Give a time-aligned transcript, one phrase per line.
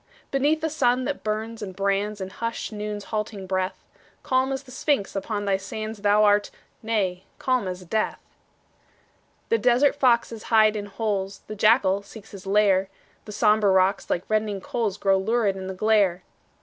[0.31, 3.85] Beneath the sun that burns and brands In hushed Noon's halting breath,
[4.23, 6.49] Calm as the Sphinx upon thy sands Thou art
[6.81, 8.19] nay, calm as death.
[9.49, 12.89] The desert foxes hide in holes, The jackal seeks his lair;
[13.25, 16.23] The sombre rocks, like reddening coals, Glow lurid in the glare.